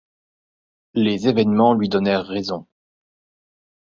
[0.95, 2.65] Les évènements lui donneront raison.